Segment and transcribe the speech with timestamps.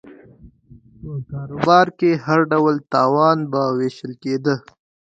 [1.01, 4.55] په کاروبار کې هر ډول تاوان به وېشل کېده